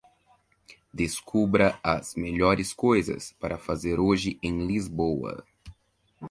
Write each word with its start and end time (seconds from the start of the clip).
Descubra 0.91 1.77
as 1.83 2.15
melhores 2.15 2.73
coisas 2.73 3.33
para 3.39 3.59
fazer 3.59 3.99
hoje 3.99 4.39
em 4.41 4.65
Lisboa. 4.65 5.45